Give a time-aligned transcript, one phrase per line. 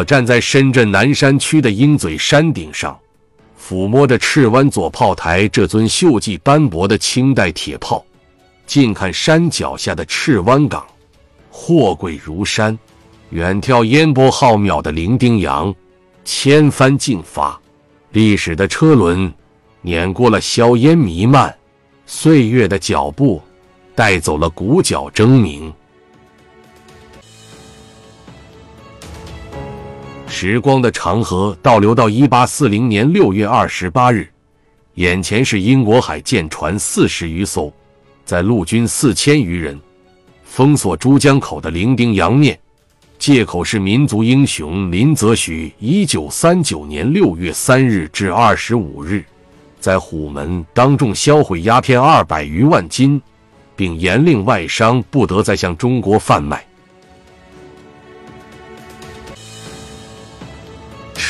[0.00, 2.98] 我站在深圳南山区的鹰嘴山顶上，
[3.60, 8.02] 抚摸着赤湾左炮台这尊锈迹斑驳的清代铁炮，
[8.64, 10.86] 近看山脚下的赤湾港，
[11.50, 12.74] 货柜如山；
[13.28, 15.74] 远眺烟波浩渺的伶仃洋，
[16.24, 17.60] 千帆竞发。
[18.12, 19.30] 历史的车轮
[19.82, 21.54] 碾过了硝烟弥漫，
[22.06, 23.38] 岁月的脚步
[23.94, 25.70] 带走了鼓角争鸣。
[30.30, 34.28] 时光的长河倒流到一八四零年六月二十八日，
[34.94, 37.70] 眼前是英国海舰船四十余艘，
[38.24, 39.78] 在陆军四千余人，
[40.44, 42.56] 封锁珠江口的伶仃洋面。
[43.18, 49.24] 借口是民族英雄林则徐一九三九年六月三日至二十五日，
[49.80, 53.20] 在虎门当众销毁鸦片二百余万斤，
[53.74, 56.64] 并严令外商不得再向中国贩卖。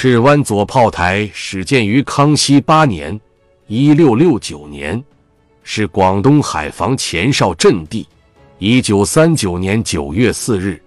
[0.02, 3.20] 赤湾左炮台始建于康熙八年
[3.68, 5.04] （一六六九年），
[5.62, 8.08] 是广东海防前哨阵地。
[8.58, 10.82] 一九三九年九月四日。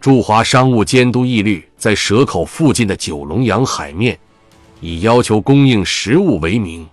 [0.00, 4.18] 驻华商务监督义律在蛇口附近的九龙洋海面，
[4.80, 6.84] 以要求供应食物为名，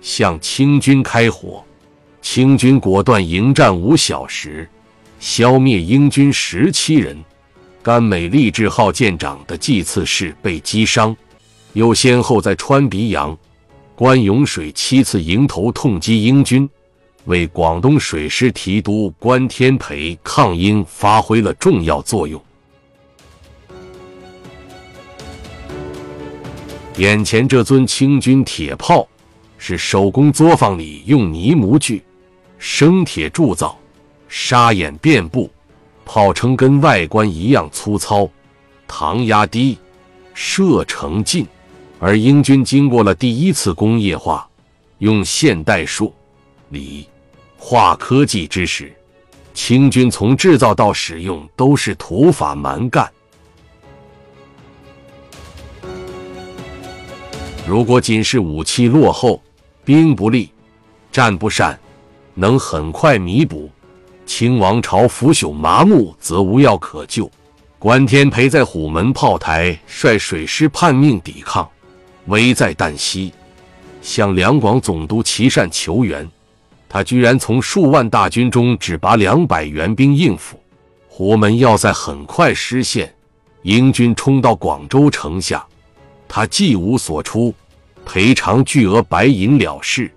[0.00, 1.62] 向清军开火。
[2.22, 4.66] 清军果断迎战五小时，
[5.18, 7.14] 消灭英军十七人。
[7.82, 11.16] 甘美励志号舰长的祭次士被击伤，
[11.72, 13.36] 又先后在川鼻洋、
[13.94, 16.68] 关涌水七次迎头痛击英军。
[17.26, 22.42] 为广东水师提督关天培抗英发挥了重要作用。
[26.96, 29.06] 眼前这尊清军铁炮，
[29.58, 32.02] 是手工作坊里用泥模具、
[32.58, 33.78] 生铁铸造，
[34.28, 35.50] 砂眼遍布，
[36.12, 38.28] 炮称跟外观一样粗糙，
[38.88, 39.78] 膛压低，
[40.34, 41.46] 射程近。
[42.00, 44.44] 而英军经过了第一次工业化，
[44.98, 46.12] 用现代数、
[46.70, 47.06] 理
[47.56, 48.92] 化科技之时，
[49.54, 53.08] 清军从制造到使用都是土法蛮干。
[57.64, 59.40] 如果仅是武器落后、
[59.84, 60.50] 兵不利、
[61.12, 61.78] 战不善，
[62.34, 63.70] 能很快弥补，
[64.30, 67.28] 清王朝腐朽麻木，则无药可救。
[67.80, 71.68] 关天培在虎门炮台率水师叛命抵抗，
[72.26, 73.32] 危在旦夕，
[74.00, 76.26] 向两广总督琦善求援，
[76.88, 80.56] 他居然从数万大军中只拔两百援兵应付。
[81.08, 83.12] 虎门要塞很快失陷，
[83.62, 85.66] 英军冲到广州城下。
[86.28, 87.52] 他既无所出，
[88.06, 90.08] 赔偿巨额白银了事。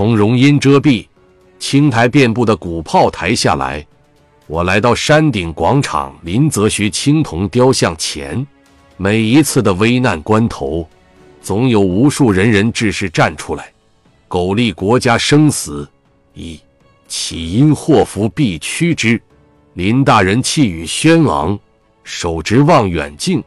[0.00, 1.06] 从容阴遮蔽、
[1.58, 3.86] 青苔遍布的古炮台下来，
[4.46, 8.46] 我来到山顶广场林则徐青铜雕像前。
[8.96, 10.88] 每一次的危难关头，
[11.42, 13.70] 总有无数仁人志士站出来，
[14.26, 15.86] 苟利国家生死
[16.32, 16.58] 以
[17.06, 19.20] 岂因祸福必趋之。
[19.74, 21.58] 林大人气宇轩昂，
[22.04, 23.44] 手执望远镜，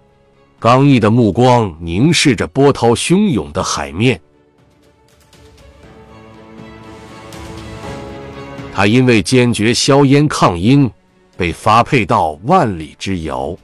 [0.59, 4.21] 刚毅的目光凝视着波涛汹涌的海面。
[8.75, 10.89] 他因为坚决硝烟抗英，
[11.38, 13.56] 被发配到万里之遥。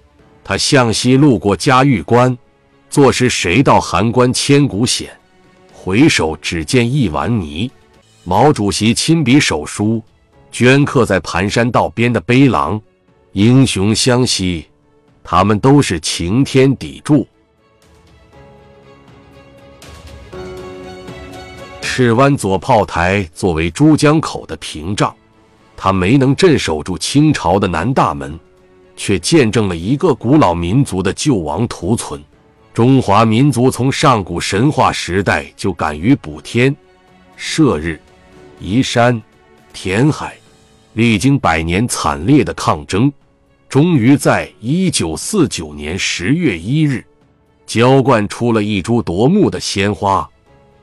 [0.44, 2.38] 他向西路过嘉峪关，
[2.92, 5.10] 坐时谁道函关千古险？
[5.74, 7.72] 回首只见一碗泥。
[8.24, 10.00] 毛主席亲笔手书。
[10.52, 12.80] 镌刻在盘山道边的碑廊，
[13.34, 14.66] 英雄相惜，
[15.24, 17.28] 他们都是擎天砥柱。
[22.00, 25.14] 赤湾左炮台作为珠江口的屏障，
[25.76, 28.40] 它没能镇守住清朝的南大门，
[28.96, 32.24] 却见证了一个古老民族的救亡图存。
[32.74, 36.74] 中华民族从上古神话时代就敢于补天、
[37.36, 38.00] 射日、
[38.62, 39.22] 移山。
[39.74, 40.38] 填海，
[40.94, 43.12] 历经百年惨烈的抗争，
[43.68, 47.04] 终于在一九四九年十月一日，
[47.66, 50.26] 浇灌出了一株夺目的鲜花。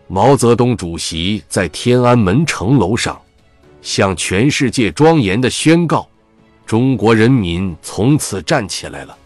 [0.09, 3.21] 毛泽东主席在天安门城楼上，
[3.83, 6.09] 向全世界庄严的宣告：
[6.65, 9.19] 中国人民从此站起来了。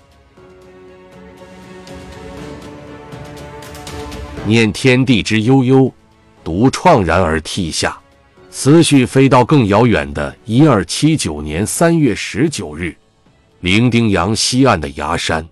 [4.46, 5.92] 念天地之悠悠，
[6.42, 7.96] 独怆然而涕下。
[8.52, 12.96] 思绪飞到更遥远的一二七九年三月十九日，
[13.60, 15.46] 伶仃洋西岸的崖山，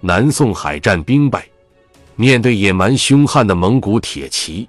[0.00, 1.46] 南宋海战兵败，
[2.16, 4.68] 面对野蛮凶悍的蒙古铁骑，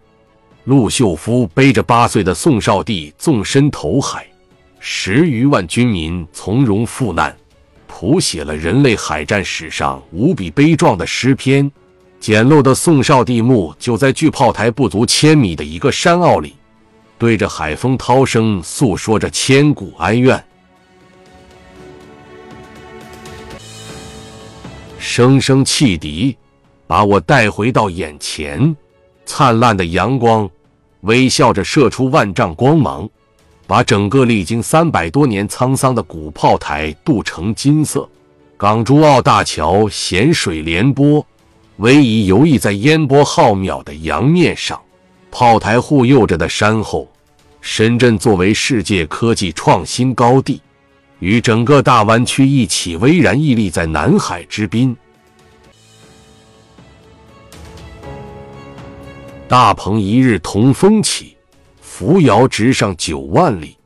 [0.64, 4.26] 陆秀夫背着八岁的宋少帝纵身投海，
[4.80, 7.36] 十余万军民从容赴难，
[7.86, 11.72] 谱写了人类海战史上无比悲壮的诗篇。
[12.20, 16.56] 简陋的宋少帝墓就在距炮台不足千米的一个山坳里，
[17.20, 20.44] 对着海风涛声诉说着千古哀怨。
[24.98, 26.36] 声声汽笛
[26.88, 28.76] 把我带回到眼前，
[29.26, 30.50] 灿烂的阳光
[31.02, 33.10] 微笑着射出万丈光芒，
[33.68, 38.08] 把整个历经三百多年沧桑的古炮台镀成金色。
[38.58, 41.26] 港珠澳大桥咸水连波。
[41.78, 44.80] 逶迤游弋在烟波浩渺的洋面上，
[45.30, 47.06] 炮台护佑着的山后，
[47.60, 50.62] 深圳作为世界科技创新高地，
[51.20, 54.96] 与整个大湾区一起巍然屹立在南海之滨。
[59.58, 61.38] 大鹏一日同风起，
[61.80, 63.78] 扶摇直上九万里。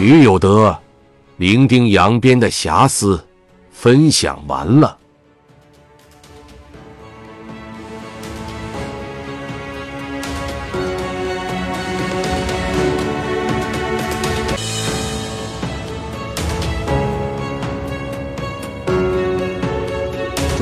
[0.00, 0.76] 余有德，
[1.36, 3.24] 伶仃扬鞭的遐思
[3.70, 4.98] 分享完了。